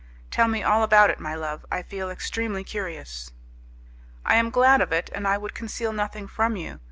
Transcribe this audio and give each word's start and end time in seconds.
"Tell 0.31 0.47
me 0.47 0.63
all 0.63 0.81
about 0.81 1.11
it, 1.11 1.19
my 1.19 1.35
love. 1.35 1.63
I 1.71 1.83
feel 1.83 2.09
extremely 2.09 2.63
curious." 2.63 3.29
"I 4.25 4.33
am 4.37 4.49
glad 4.49 4.81
of 4.81 4.91
it, 4.91 5.11
and 5.13 5.27
I 5.27 5.37
would 5.37 5.53
conceal 5.53 5.93
nothing 5.93 6.27
from 6.27 6.55
you. 6.55 6.79